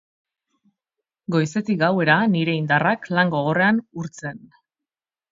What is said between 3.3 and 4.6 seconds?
gogorrean urtzen.